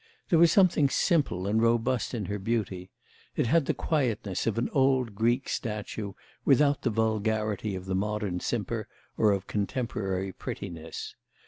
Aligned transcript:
There 0.29 0.39
was 0.39 0.51
something 0.51 0.89
simple 0.89 1.45
and 1.45 1.61
robust 1.61 2.15
in 2.15 2.25
her 2.25 2.39
beauty; 2.39 2.89
it 3.35 3.45
had 3.45 3.67
the 3.67 3.73
quietness 3.75 4.47
of 4.47 4.57
an 4.57 4.67
old 4.71 5.13
Greek 5.13 5.47
statue, 5.47 6.13
without 6.43 6.81
the 6.81 6.89
vulgarity 6.89 7.75
of 7.75 7.85
the 7.85 7.93
modern 7.93 8.39
simper 8.39 8.87
or 9.15 9.31
of 9.31 9.45
contemporary 9.45 10.31
prettiness. 10.33 11.13